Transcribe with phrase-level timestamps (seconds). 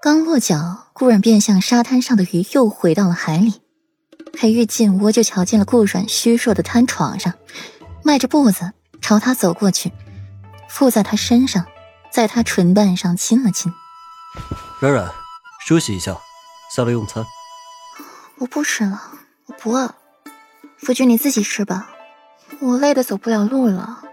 [0.00, 3.60] 刚落脚，顾然便像沙滩上的鱼，又回到了海里。
[4.32, 7.34] 裴玉进窝就瞧见了顾阮虚弱的瘫床上，
[8.04, 9.92] 迈着步子朝他走过去，
[10.68, 11.66] 附在他身上，
[12.12, 13.72] 在他唇瓣上亲了亲。
[14.78, 15.10] 软软，
[15.66, 16.16] 梳洗一下，
[16.74, 17.24] 下来用餐。
[18.38, 19.02] 我不吃了，
[19.46, 19.92] 我不饿。
[20.76, 21.90] 夫君你自己吃吧，
[22.60, 24.04] 我累得走不了路了。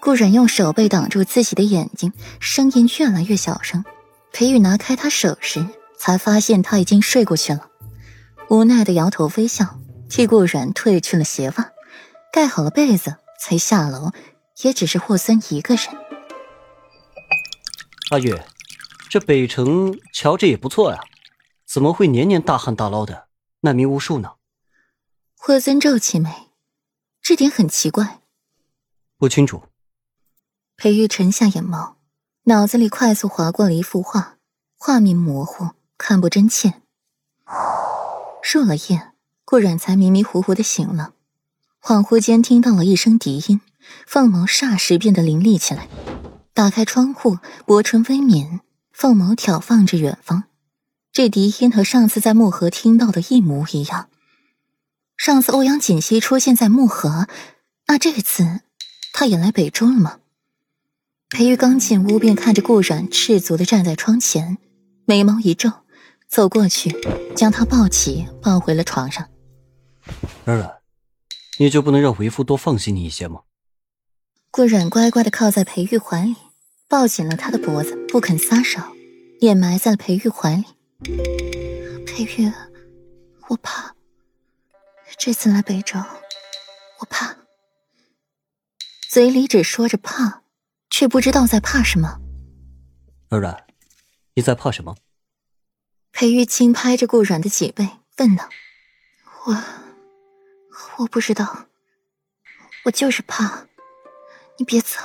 [0.00, 3.82] 顾然用手背挡住自己的眼睛，声音越来越小声。
[4.32, 5.66] 裴玉拿开他手时，
[5.98, 7.70] 才发现他已经睡过去了，
[8.50, 11.72] 无奈的摇头微笑，替顾然褪去了鞋袜，
[12.32, 14.12] 盖好了被子，才下楼。
[14.62, 15.84] 也只是霍森一个人。
[18.10, 18.44] 阿月，
[19.08, 20.98] 这北城瞧着也不错呀，
[21.64, 23.28] 怎么会年年大旱大涝的，
[23.60, 24.32] 难民无数呢？
[25.36, 26.28] 霍森皱起眉，
[27.22, 28.22] 这点很奇怪。
[29.16, 29.62] 不清楚。
[30.76, 31.94] 裴玉沉下眼眸，
[32.48, 34.38] 脑子里快速划过了一幅画，
[34.78, 36.80] 画面模糊，看不真切。
[38.42, 39.12] 入了夜，
[39.44, 41.12] 顾染才迷迷糊糊的醒了，
[41.82, 43.60] 恍惚间听到了一声笛音，
[44.06, 45.88] 凤眸霎时变得凌厉起来。
[46.54, 48.60] 打开窗户，薄唇微抿，
[48.92, 50.44] 凤眸挑望着远方。
[51.12, 54.08] 这笛音和上次在木河听到的一模一样。
[55.18, 57.28] 上次欧阳锦溪出现在木河，
[57.88, 58.60] 那这次
[59.12, 60.20] 他也来北周了吗？
[61.30, 64.56] 裴玉刚进屋，便看着顾软赤足的站在窗前，
[65.04, 65.70] 眉毛一皱，
[66.26, 66.90] 走过去
[67.36, 69.28] 将他抱起，抱回了床上。
[70.46, 70.78] 软软，
[71.58, 73.42] 你就不能让为夫多放心你一些吗？
[74.50, 76.34] 顾软乖乖的靠在裴玉怀里，
[76.88, 78.80] 抱紧了他的脖子，不肯撒手，
[79.40, 80.64] 也埋在了裴玉怀里。
[82.06, 82.50] 裴玉，
[83.48, 83.94] 我怕，
[85.18, 85.98] 这次来北周，
[87.00, 87.36] 我怕，
[89.10, 90.42] 嘴里只说着怕。
[90.98, 92.18] 却不知道在怕什么。
[93.28, 93.66] 软软，
[94.34, 94.96] 你在怕什么？
[96.10, 98.48] 裴玉清拍着顾软的脊背，问道
[99.46, 99.62] ：“我，
[100.96, 101.66] 我不知道，
[102.84, 103.68] 我就是怕。
[104.56, 104.98] 你别走。”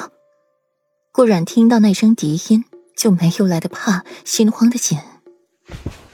[1.13, 2.65] 顾软听到那声笛音，
[2.97, 4.97] 就没有来的怕，心慌的紧。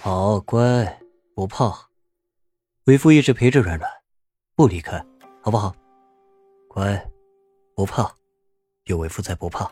[0.01, 0.99] 好，乖，
[1.33, 1.87] 不怕。
[2.83, 3.89] 为夫一直陪着软软，
[4.57, 5.01] 不离开，
[5.41, 5.73] 好不好？
[6.67, 7.09] 乖，
[7.73, 8.13] 不怕。
[8.85, 9.69] 有为夫在，不怕。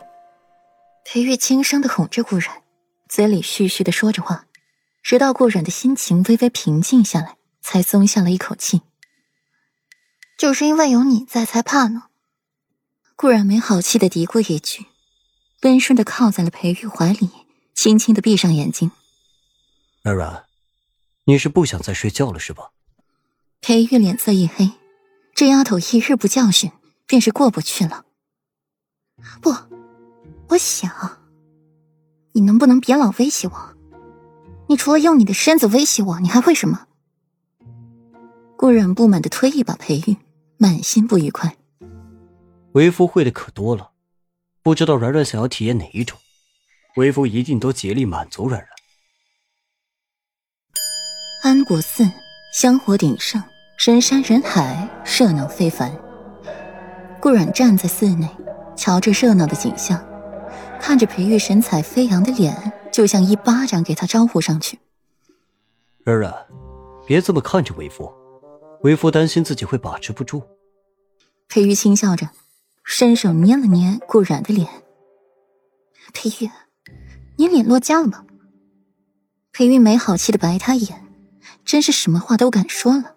[1.04, 2.64] 裴玉轻声的哄着顾然，
[3.08, 4.46] 嘴里絮絮的说着话，
[5.02, 8.82] 直到顾然的心情微微平静下来，才松下了一口气。
[10.38, 12.04] 就是因为有你在，才怕呢。
[13.16, 14.86] 顾然没好气的嘀咕一句，
[15.64, 17.32] 温顺的靠在了裴玉怀里，
[17.74, 18.92] 轻轻的闭上眼睛。
[20.04, 20.46] 软软，
[21.24, 22.72] 你是不想再睡觉了是吧？
[23.60, 24.72] 裴玉脸色一黑，
[25.34, 26.72] 这丫头一日不教训，
[27.08, 28.06] 便是过不去了。
[29.42, 29.54] 不，
[30.50, 30.92] 我想，
[32.34, 33.74] 你能不能别老威胁我？
[34.68, 36.88] 你除了用你的身子威胁我，你还会什么？
[38.56, 40.18] 顾然不满的推一把裴玉，
[40.58, 41.58] 满心不愉快。
[42.74, 43.92] 为夫会的可多了，
[44.62, 46.18] 不知道软软想要体验哪一种，
[46.96, 48.70] 为夫一定都竭力满足软软。
[51.44, 52.04] 安国寺
[52.54, 53.42] 香火鼎盛，
[53.80, 55.96] 人山人海，热闹非凡。
[57.20, 58.30] 顾软站在寺内。
[58.78, 60.02] 瞧着热闹的景象，
[60.80, 64.80] 看着裴玉神采飞扬的脸，就像一巴掌给他招呼上去。
[66.04, 66.34] 软软，
[67.06, 68.10] 别这么看着为夫，
[68.84, 70.42] 为夫担心自己会把持不住。
[71.50, 72.30] 裴玉轻笑着，
[72.84, 74.70] 伸手捏了捏顾然的脸。
[76.14, 76.50] 裴玉，
[77.36, 78.24] 你脸落家了吗？
[79.52, 81.04] 裴玉没好气的白他一眼，
[81.66, 83.16] 真是什么话都敢说了，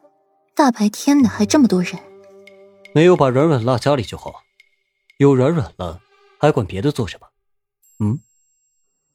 [0.54, 1.98] 大白天的还这么多人，
[2.94, 4.42] 没有把软软落家里就好。
[5.20, 6.00] 有软软了，
[6.38, 7.26] 还管别的做什么？
[7.98, 8.20] 嗯，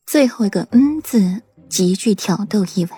[0.06, 2.92] 最后一个“嗯”字极具挑逗意味。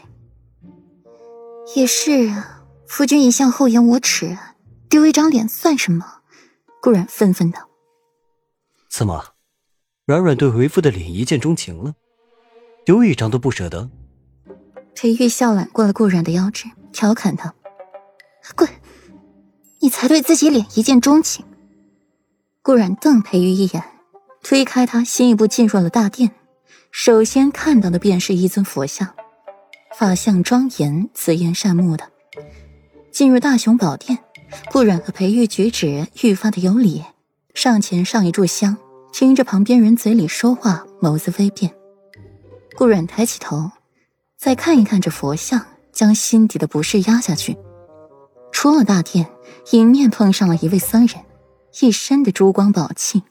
[1.74, 4.38] 也是啊，夫君一向厚颜无耻，
[4.90, 6.06] 丢一张脸算什么？
[6.82, 7.70] 顾然愤愤道
[8.92, 9.24] ：“怎么，
[10.06, 11.96] 软软对为夫的脸一见钟情了，
[12.84, 13.90] 丢一张都不舍得？”
[14.96, 17.56] 裴玉笑揽过了顾然的腰肢，调侃道
[18.54, 18.68] ：“滚！
[19.80, 21.46] 你才对自己脸一见钟情。”
[22.68, 23.82] 顾然瞪裴玉一眼，
[24.44, 26.32] 推开他，先一步进入了大殿。
[26.92, 29.08] 首先看到的便是一尊佛像，
[29.98, 32.12] 法相庄严，慈颜善目的。
[33.10, 34.20] 进入大雄宝殿，
[34.70, 37.06] 顾然和裴玉举止愈发的有礼，
[37.54, 38.76] 上前上一炷香，
[39.14, 41.74] 听着旁边人嘴里说话，眸子微变。
[42.76, 43.72] 顾然抬起头，
[44.36, 47.56] 再看一看这佛像，将心底的不适压下去。
[48.52, 49.26] 出了大殿，
[49.72, 51.22] 迎面碰上了一位僧人。
[51.80, 53.24] 一身的珠光宝气。